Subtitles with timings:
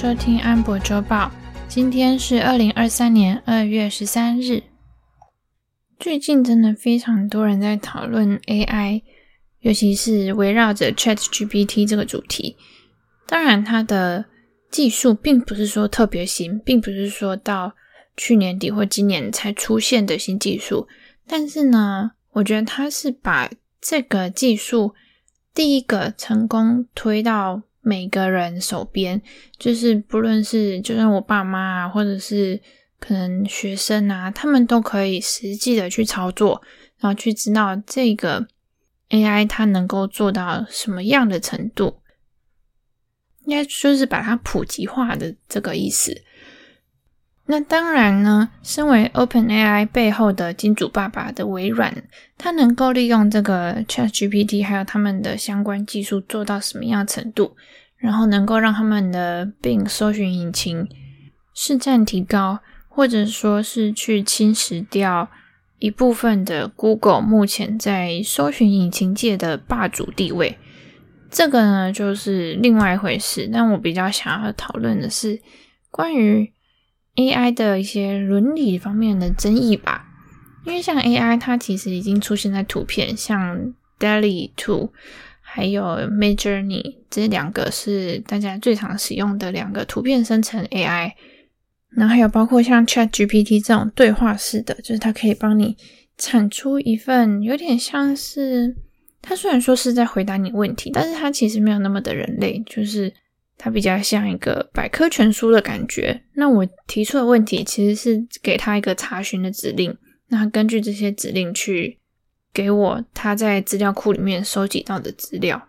[0.00, 1.30] 收听安博周报。
[1.68, 4.62] 今天是二零二三年二月十三日。
[5.98, 9.02] 最近真的非常多人在讨论 AI，
[9.58, 12.56] 尤其是围绕着 ChatGPT 这个主题。
[13.26, 14.24] 当然，它的
[14.70, 17.74] 技术并不是说特别新，并不是说到
[18.16, 20.88] 去年底或今年才出现的新技术。
[21.26, 23.50] 但是呢，我觉得它是把
[23.82, 24.94] 这个技术
[25.52, 27.64] 第一个成功推到。
[27.80, 29.20] 每个人手边，
[29.58, 32.60] 就是不论是就算我爸妈啊，或者是
[32.98, 36.62] 可能学生啊，他们都可以实际的去操作，
[36.98, 38.46] 然后去知道这个
[39.08, 42.00] AI 它能够做到什么样的程度，
[43.46, 46.22] 应该就是把它普及化的这个意思。
[47.50, 51.92] 那当然呢，身为 OpenAI 背后的金主爸爸的微软，
[52.38, 57.56] 它能够利用这个 ChatGPT 还有他们的相关技术做到什么样程度，
[57.96, 60.88] 然后能够让他们的 Bing 搜寻引擎
[61.52, 65.28] 市占提高，或者说是去侵蚀掉
[65.80, 70.56] 一部分的 Google 目前在搜寻引擎界的霸主地位，
[71.28, 73.50] 这个呢就是另外一回事。
[73.52, 75.40] 但我比较想要讨论的是
[75.90, 76.52] 关于。
[77.16, 80.06] AI 的一些伦理方面的争议吧，
[80.64, 84.90] 因为像 AI，它其实已经出现在图片，像 DALL-E 2，
[85.40, 91.12] 还有 Midjourney 这两个是大家最常使用的两个图片生成 AI。
[91.90, 95.76] 然后还有包括像 ChatGPT 这种对话式的，就是它可以帮你
[96.16, 98.76] 产出一份有点像是，
[99.20, 103.12] 它虽然说是在回答你问题，但是它其实没有那么的人类，就是。
[103.62, 106.22] 它比较像一个百科全书的感觉。
[106.32, 109.94] 那我提出的问题其实是给他一个查询的指令，
[110.28, 111.98] 那根据这些指令去
[112.54, 115.68] 给我他在资料库里面收集到的资料。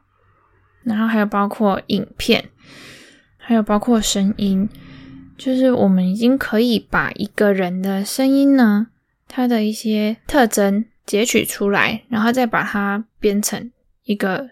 [0.84, 2.46] 然后还有包括影片，
[3.36, 4.70] 还有包括声音，
[5.38, 8.88] 就是我们已经可以把一个人的声音呢，
[9.28, 13.70] 他的一些特征截取出来，然后再把它编成
[14.06, 14.50] 一个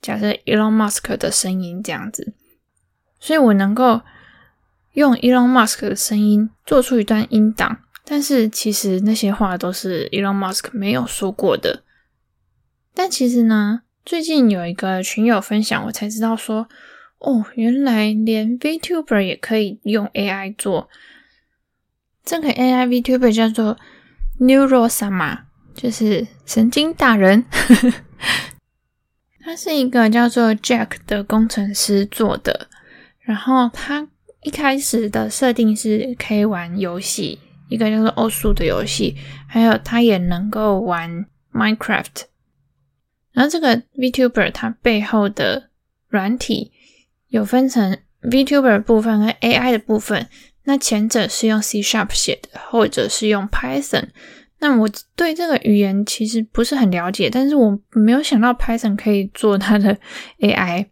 [0.00, 2.32] 假设 Elon Musk 的声音这样子。
[3.18, 4.02] 所以我能够
[4.92, 11.82] 用 Elon Musk 的声音做出一段音档，但是其实那些话都是 Elon Musk 没有说过的。
[12.94, 16.68] 但其实呢，最近有一个群友分享，我才知道说，
[17.18, 20.88] 哦，原来连 VTuber 也可以用 AI 做。
[22.24, 23.78] 这个 AI VTuber 叫做
[24.40, 25.40] Neurosama，
[25.74, 27.44] 就是神经大人。
[29.44, 32.68] 他是一个叫做 Jack 的工程师做的。
[33.26, 34.06] 然后他
[34.42, 39.16] 一开始的设定是可以玩游戏，一个叫做奥数的游戏，
[39.48, 42.26] 还有他也能够玩 Minecraft。
[43.32, 45.70] 然后这个 VTuber 它背后的
[46.08, 46.70] 软体
[47.28, 50.28] 有分成 VTuber 部分和 AI 的部分，
[50.62, 54.10] 那前者是用 C Sharp 写的，或者是用 Python。
[54.60, 59.98] 那我对这个语言其实不是很了解，但是我没有想到 Python 可以做它的
[60.38, 60.86] AI。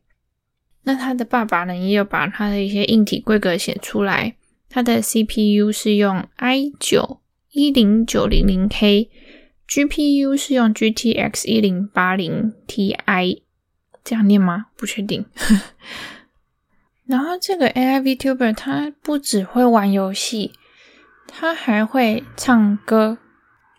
[0.85, 4.37] 那他的爸爸呢，也有把他的一些硬体规格写出来。
[4.69, 7.21] 他的 CPU 是用 i 九
[7.53, 13.43] 一零九零零 K，GPU 是用 GTX 一零八零 Ti，
[14.03, 14.67] 这样念吗？
[14.77, 15.25] 不确定。
[17.07, 20.53] 然后这个 AI VTuber 他不只会玩游戏，
[21.29, 23.19] 他还会唱歌，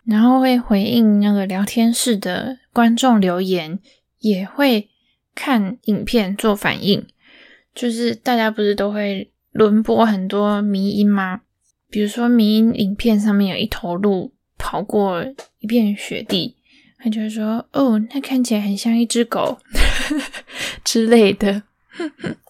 [0.04, 3.78] 然后会回应那个聊天室的观众留言，
[4.20, 4.88] 也会。
[5.36, 7.06] 看影片做反应，
[7.74, 11.42] 就是大家不是都会轮播很多迷因吗？
[11.88, 15.24] 比如说迷因影片上面有一头鹿跑过
[15.60, 16.56] 一片雪地，
[16.98, 19.58] 他就会说：“哦，那看起来很像一只狗
[20.82, 21.62] 之类的。”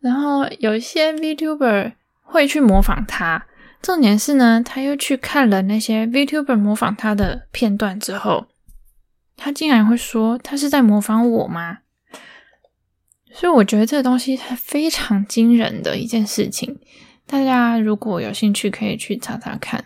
[0.00, 3.46] 然后有一些 VTuber 会去模仿他，
[3.82, 8.46] 重点是呢，他又去看了那些 VTuber 模仿他的片段之后，
[9.36, 11.78] 他竟然会说：“他是在模仿我吗？”
[13.32, 16.78] 所以我觉得这个东西是非常惊人的一件事情，
[17.26, 19.84] 大家如果有兴趣可以去查查看。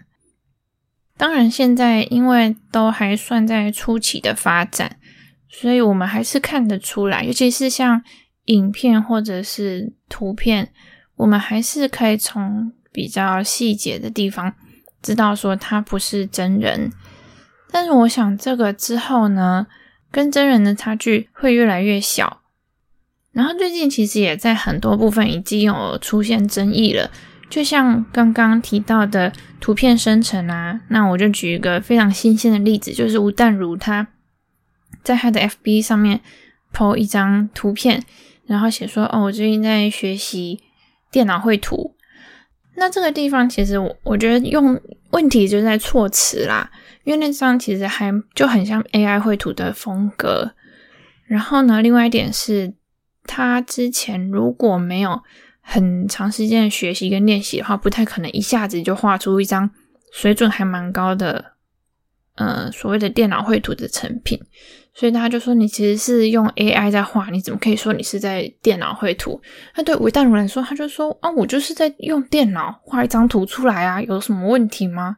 [1.16, 4.96] 当然，现在因为都还算在初期的发展，
[5.48, 8.02] 所以我们还是看得出来，尤其是像
[8.46, 10.72] 影片或者是图片，
[11.16, 14.54] 我们还是可以从比较细节的地方
[15.02, 16.90] 知道说它不是真人。
[17.70, 19.66] 但是我想这个之后呢，
[20.10, 22.40] 跟真人的差距会越来越小。
[23.34, 27.10] 然后最近其实也在很多部分已经有出现争议了，
[27.50, 34.06] 就像刚刚提到的图片生成啊，那我就举一个非常新鲜的例子，就是吴淡如他
[35.02, 36.20] 在他的 FB 上面
[36.72, 38.02] po 一张图片，
[38.46, 40.62] 然后写说：“哦，我最近在学习
[41.10, 41.96] 电脑绘图。
[42.76, 44.80] 那这个地方其实我我觉得用
[45.10, 46.70] 问题就在措辞啦，
[47.04, 50.52] 因为那张其实还就很像 AI 绘图的风格。
[51.26, 52.72] 然后呢，另外一点是，
[53.24, 55.22] 他之前如果没有
[55.60, 59.70] 很长时间的学习跟练习的话，不太可能一下子就画出一张
[60.12, 61.52] 水准还蛮高的，
[62.36, 64.40] 呃，所谓的电脑绘图的成品。
[64.96, 69.42] 所以他就说：“你其实是用 AI 在画，你怎么可以说你是在电脑绘图？”
[69.74, 75.16] 那对维淡如来说，他就说：“啊，我就是在用电脑画一张图出来啊，有什么问题吗？”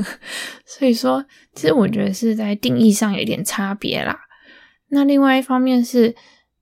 [0.66, 1.24] 所以说，
[1.54, 4.20] 其实我觉得是在定义上有点差别啦。
[4.88, 6.14] 那另外一方面是，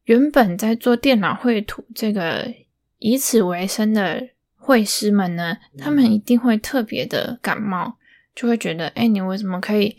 [0.05, 2.53] 原本在做电脑绘图这个
[2.99, 7.97] 以此为生的绘师们呢，他们一定会特别的感冒，
[8.35, 9.97] 就会觉得：“哎，你为什么可以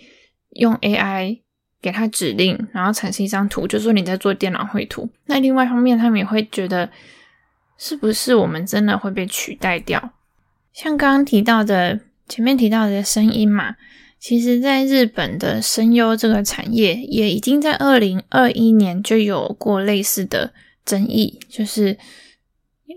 [0.52, 1.40] 用 AI？”
[1.82, 5.10] 给他指令，然后产生一张图，就说你在做电脑绘图。
[5.26, 6.90] 那另外一方面，他们也会觉得，
[7.78, 10.14] 是不是我们真的会被取代掉？
[10.72, 12.00] 像刚刚提到的，
[12.30, 13.76] 前面提到的声音嘛，
[14.24, 20.54] 其实在日本的声优这个产业，也已经在二零二一年就有过类似的
[20.86, 21.98] 争议，就是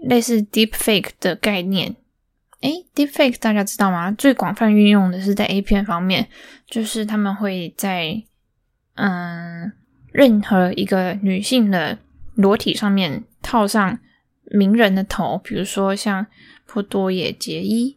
[0.05, 1.97] 类似 deepfake 的概念。
[2.61, 4.13] 诶，deepfake 大家知道吗？
[4.13, 6.29] 最广泛运用的是在 A 片方面，
[6.65, 8.23] 就是他们会在
[8.95, 9.73] 嗯，
[10.13, 11.99] 任何一个女性的
[12.37, 13.99] 裸体上面套上
[14.45, 16.25] 名人的头，比如说像
[16.67, 17.96] 波多野结衣，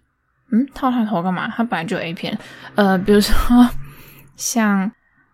[0.51, 1.47] 嗯，套他头干嘛？
[1.47, 2.37] 他本来就有 A 片，
[2.75, 3.69] 呃，比如说
[4.35, 4.91] 像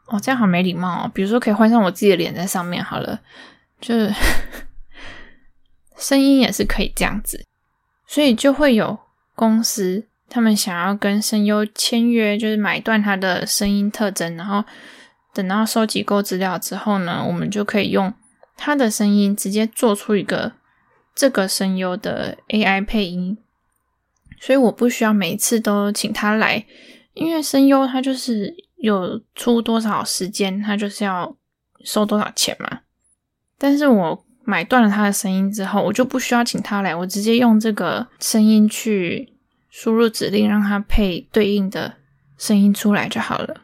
[0.08, 1.12] 哦，这样好没礼貌哦。
[1.14, 3.20] 比如说可以换上我自己的脸在上面好了，
[3.80, 4.14] 就是
[5.98, 7.44] 声音也是可以这样子，
[8.08, 9.00] 所以就会有
[9.36, 14.64] 公司他们想要跟声优签约，就是买断他的声音特征，然后。
[15.34, 18.14] 等到收集够资料之后呢，我们就可以用
[18.56, 20.54] 他的声音直接做出一个
[21.14, 23.38] 这个声优的 AI 配音，
[24.46, 26.64] 所以我不需要每次都请他来，
[27.16, 31.36] 因为声优他就是有出多少时间，他就是要
[31.84, 32.82] 收多少钱嘛。
[33.58, 39.34] 但是我买断了他的声音之后，我就不需要请他来，我直接用这个声音去
[39.72, 41.96] 输入指令，让他配对应的
[42.38, 43.62] 声音出来就好了。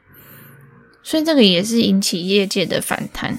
[1.04, 3.38] 所以这个也是引起业界的反弹。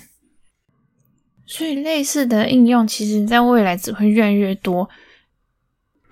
[1.45, 4.89] 所以类似的应用，其实在未来只会越来越多。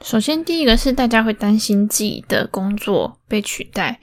[0.03, 4.01] 首先，第一个是大家会担心自己的工作被取代。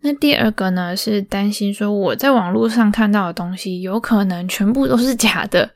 [0.00, 5.70] 那第二个呢，是担心说我在网络上看到的东西，有可能全部都是假的。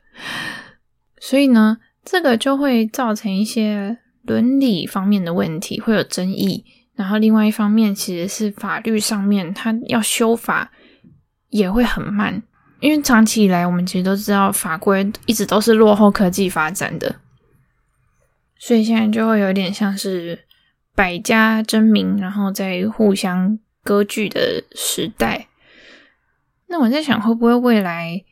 [1.19, 6.65] 所以呢，这个就会造成一些伦理方面的问题，会有争议。
[6.95, 10.71] 然后另外一方面，其实是法律上面，它要修法。
[11.49, 12.41] 也会很慢，
[12.79, 17.13] 因为长期以来，我们其实都知道法规一直都是落后科技发展的，
[18.63, 20.45] 所以现在就会有点像是
[20.93, 25.47] 百家争鸣，然后在互相割据的时代。
[26.67, 28.23] 那我在想，会不会未来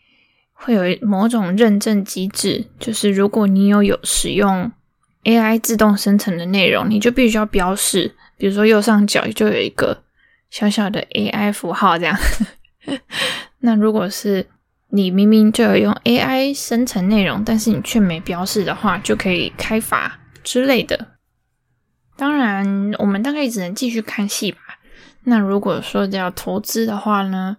[0.53, 4.71] 会有某种认证机制，就是如果你有有使用
[5.23, 10.03] AI 自动生成的内容，你就必须要标示，比如说右上角就有一个
[10.51, 12.15] 小小的 AI 符号这样。
[13.61, 14.45] 那如果是
[14.91, 21.17] 你明明就有用 AI 生成内容，但是你却没标示的话，就可以开罚之类的。
[22.17, 24.59] 当然，我们大概只能继续看戏吧。
[25.23, 27.57] 那如果说要投资的话呢？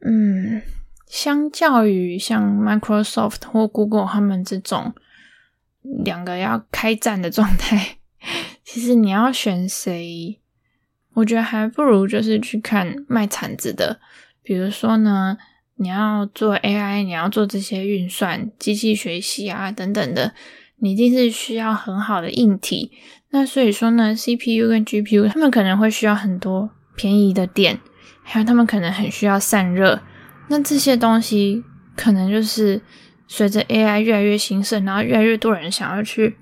[0.00, 0.62] 嗯，
[1.06, 4.94] 相较于像 Microsoft 或 Google 他们这种
[6.04, 7.98] 两个要开战的状态，
[8.64, 10.40] 其实你要选谁，
[11.14, 14.00] 我觉得还不如就是去看卖铲子的。
[14.42, 15.36] 比如说呢，
[15.80, 20.34] 你要做 AI，你要做这些运算、机器学习啊等等的，
[20.78, 22.90] 你一定是需要很好的硬体。
[23.30, 27.78] 那所以说呢，CPU 跟 GPU 他们可能会需要很多便宜的电，
[28.24, 30.02] 还有他们可能很需要散热。
[30.48, 31.62] 那这些东西
[31.94, 32.82] 可能就是
[33.28, 36.36] 随着 AI 越来越兴盛，然后越来越多人想要去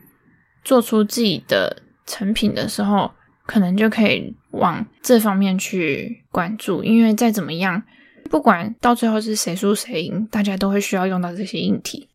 [0.65, 3.11] 做出自己的成品的时候，
[3.45, 7.83] 可能就可以往这方面去关注，因为再怎么样。
[8.27, 12.09] 不管到最后是谁输谁赢，大家都会需要用到这些硬体。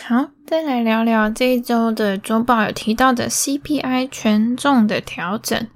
[0.00, 5.66] 好，再来聊聊这一周的周报有提到的 CPI 权重的调整。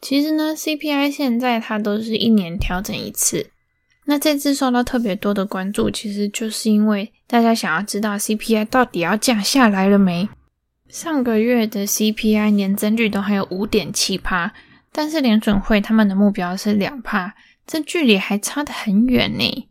[0.00, 3.50] 其实呢，CPI 现在它都是一年调整一次。
[4.04, 10.28] 那这次受到特别多的关注，其实就是因为大家想要知道 CPI 到底要降下来了没？
[10.88, 14.54] 上个月的 CPI 年增率都还有五点七趴，
[14.92, 17.34] 但是联准会他们的目标是两趴。
[17.68, 19.68] 这距离还差得很远呢，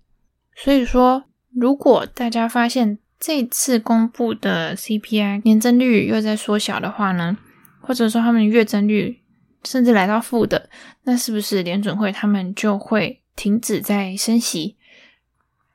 [0.56, 7.36] 所以说，如果大家发现这次公布的 CPI 年增率又在缩小的话呢，
[7.82, 9.22] 或者说他们月增率
[9.64, 10.70] 甚至来到负的，
[11.06, 14.76] 那是不是联准会他们就会停止在升息？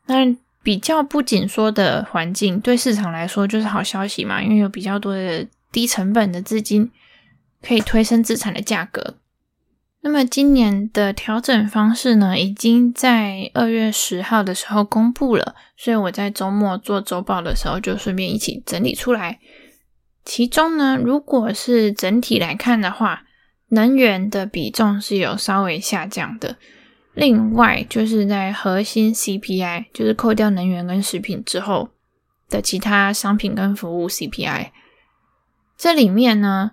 [0.06, 6.88] 那比较不紧缩的环境对市场来说就是好消息嘛，因为有比较多的低成本的资金
[7.60, 9.16] 可以推升资产的价格。
[10.04, 19.38] 那么今年的调整方式呢，已经在二月十号的时候公布了，所以我在周末做周报的时候就顺便一起整理出来。
[20.24, 23.22] 其中呢，如果是整体来看的话，
[23.68, 26.56] 能源的比重是有稍微下降的。
[27.14, 31.90] 另外，就是在核心 CPI，就是扣掉能源跟食品之后
[32.48, 34.70] 的其他商品跟服务 CPI，
[35.78, 36.72] 这里面呢。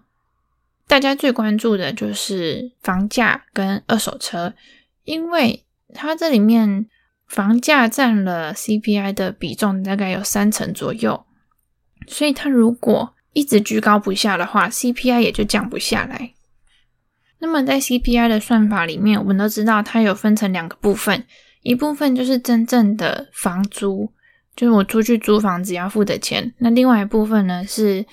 [0.90, 4.56] 大家最关注的就是房价跟二手车，
[5.04, 6.88] 因为它这里面
[7.28, 11.28] 房价占了 CPI 的比重大概有三成左右，
[12.08, 16.34] 所以它如果一直居高不下的话，CPI 也就降不下来。
[17.38, 21.24] 那么在 CPI 的算法里面，我们都知道它有分成两个部分，
[21.62, 24.12] 一部分就是真正的房租，
[24.56, 28.04] 就是我出去租房子要付的钱，那另外一部分呢是。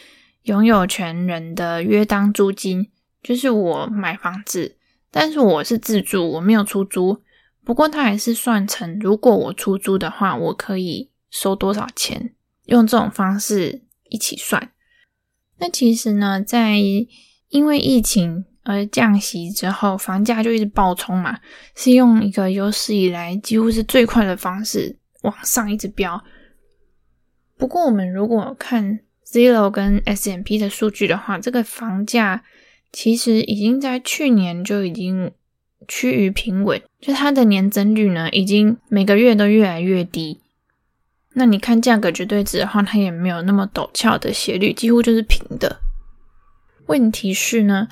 [0.47, 2.89] 拥有权人的约当租金，
[3.21, 4.77] 就是我买房子，
[5.11, 7.21] 但是我是自住，我没有出租。
[7.65, 12.33] 不过它还是算成，如果我出租的话，我可以收多少钱？
[12.67, 14.71] 用这种方式一起算。
[15.59, 16.77] 那其实呢，在
[17.49, 21.41] 因为疫情而降息之后，房价就一直暴冲嘛，
[21.75, 26.23] 是用一个有史以来几乎是最快的方式往上一直飙。
[27.59, 29.01] 不过我们如果看。
[29.29, 32.45] Zillow 跟 S M P 的数据的话，这个房价
[32.93, 35.33] 其实已经在去年就已经
[35.89, 40.41] 趋于平稳，就它的年增率呢，已经每个月都越来越低。
[41.35, 45.81] 那你看价格绝对值的话，它也没有那么陡峭的斜率，几乎就是平的。
[46.87, 47.89] 问题是呢，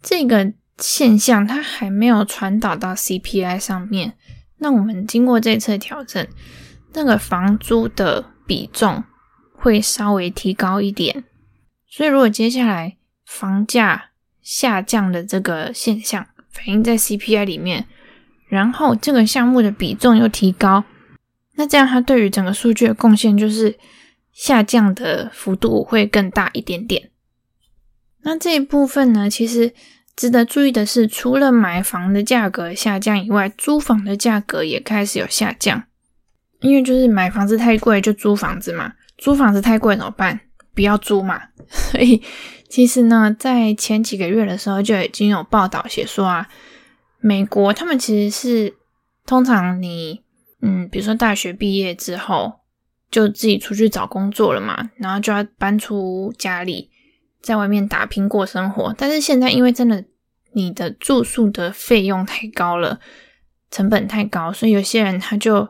[0.00, 4.14] 这个现象它还没有传导到 CPI 上面。
[4.58, 6.26] 那我们经过这次调整，
[6.94, 9.04] 那个房租的比重。
[9.58, 11.24] 会稍微提高一点，
[11.88, 14.10] 所以如果接下来房价
[14.42, 17.86] 下降的这个现象反映在 CPI 里面，
[18.48, 20.84] 然后这个项目的比重又提高，
[21.56, 23.76] 那这样它对于整个数据的贡献就是
[24.32, 27.10] 下降的幅度会更大一点点。
[28.22, 29.72] 那这一部分呢，其实
[30.14, 35.84] 值得注意的是，除了买房的价格下降以外，租房的价格也开始有下降，
[36.60, 38.92] 因为就是买房子太贵，就租房子嘛。
[39.18, 40.40] 租房子太贵怎么办？
[40.74, 41.40] 不要租嘛。
[41.68, 42.22] 所以
[42.68, 46.46] 其实呢，在前几个月的时候就已经有报道写说啊，
[47.20, 48.74] 美国他们其实是
[49.24, 50.22] 通常你
[50.60, 52.60] 嗯，比如说大学毕业之后
[53.10, 56.90] 就自己出去找工作了嘛，然后就要搬出家里，
[57.40, 58.94] 在外面打拼过生活。
[58.98, 60.04] 但是现在因为真的
[60.52, 63.00] 你的住宿的费用太高了，
[63.70, 65.68] 成本太高，所以有些人他就。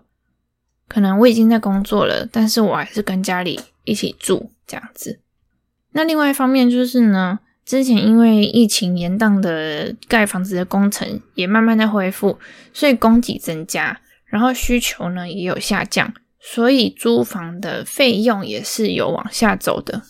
[0.88, 5.20] 可能我已经在工作了，但是我还是跟家里一起住这样子。
[5.92, 12.38] 那另外一方面就是呢，之前因为疫情延宕的盖房子的工程也慢慢在恢复，
[12.72, 20.02] 所以供给增加，然后需求呢也有下降，所以租房的费用也是有往下走的。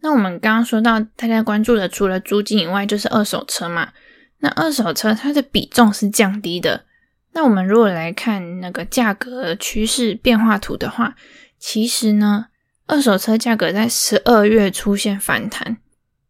[0.00, 3.92] 那我们刚刚说到大家关注的，除了租金以外，就是二手车嘛。
[4.40, 6.84] 那二手车它的比重是降低的。
[7.32, 11.14] 那我们如果来看那个价格趋势变化图的话，
[11.58, 12.46] 其实呢，
[12.86, 15.76] 二手车价格在十二月出现反弹，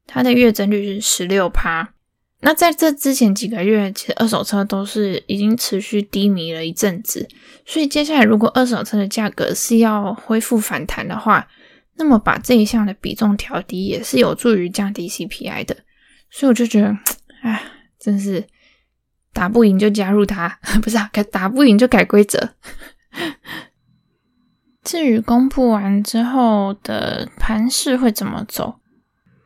[0.06, 1.94] 它的月增率是十六趴。
[2.40, 7.26] 那在这之前几个月，其实二手车都是已经持续低迷了一阵子，
[7.64, 11.48] 所以接下来如果二手车的价格是要恢复反弹的话，
[11.96, 15.76] 那么把这一项的比重调低也是有助于降低 CPI 的。
[16.30, 16.96] 所以我就觉得，
[17.42, 17.62] 哎，
[17.98, 18.44] 真是。
[19.38, 22.54] 打不赢就加入他， 不是啊，改打不赢就改规则。
[24.82, 28.80] 至于公布完之后的盘势会怎么走，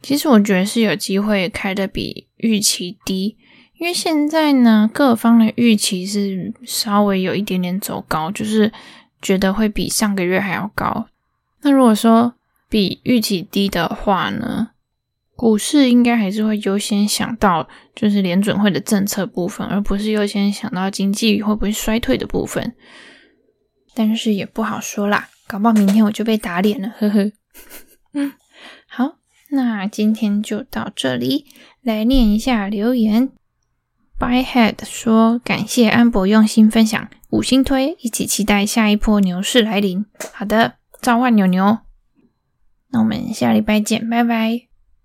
[0.00, 3.37] 其实我觉得是有机会开的比预期低，
[3.78, 8.72] 因为现在呢，各方的预期是稍微有一点点走高，就是
[9.20, 11.06] 觉得会比上个月还要高。
[11.61, 12.34] 那如果说
[12.70, 14.70] 比预期低的话呢？
[15.42, 22.76] 股市应该还是会优先想到就是联准会的政策部分，而不是优先想到经济会不会衰退的部分。
[23.92, 27.32] 但是也不好说啦，搞不好明天我就被打脸了，呵呵。
[28.14, 28.32] 嗯，
[28.87, 29.16] 好，
[29.50, 31.46] 那今天就到这里，
[31.82, 33.30] 来念一下留言。
[34.20, 41.78] Byhead 说：“感谢安博用心分享，五星推，一起期待下一波牛市来临。”好的，召唤牛牛。
[42.92, 44.71] 那我们下礼拜见，拜拜。